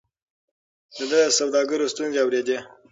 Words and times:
ده 1.11 1.19
د 1.27 1.31
سوداګرو 1.37 1.91
ستونزې 1.93 2.19
اورېدې. 2.23 2.57